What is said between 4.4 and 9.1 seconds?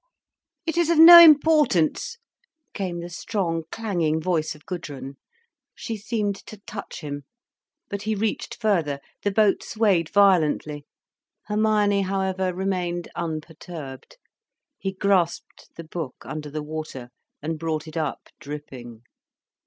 of Gudrun. She seemed to touch him. But he reached further,